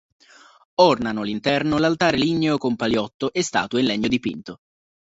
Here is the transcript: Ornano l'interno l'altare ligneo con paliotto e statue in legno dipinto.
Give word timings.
Ornano 0.81 1.21
l'interno 1.21 1.77
l'altare 1.77 2.17
ligneo 2.17 2.57
con 2.57 2.75
paliotto 2.75 3.31
e 3.31 3.43
statue 3.43 3.81
in 3.81 3.85
legno 3.85 4.07
dipinto. 4.07 4.57